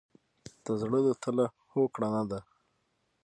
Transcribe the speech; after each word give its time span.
د 0.65 0.67
زړه 0.81 0.99
له 1.07 1.13
تله 1.23 1.45
هوکړه 1.73 2.07
نه 2.15 2.23
ده. 2.29 2.39